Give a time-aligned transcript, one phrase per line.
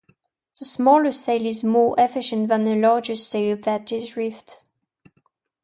[0.57, 4.63] The smaller sail is more efficient than a larger sail that is reefed.